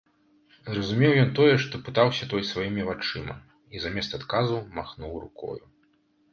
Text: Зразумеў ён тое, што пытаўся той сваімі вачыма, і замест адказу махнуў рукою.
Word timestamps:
Зразумеў 0.69 1.11
ён 1.23 1.29
тое, 1.39 1.51
што 1.65 1.81
пытаўся 1.89 2.23
той 2.33 2.43
сваімі 2.53 2.87
вачыма, 2.89 3.37
і 3.77 3.85
замест 3.87 4.11
адказу 4.21 4.57
махнуў 4.81 5.13
рукою. 5.23 5.59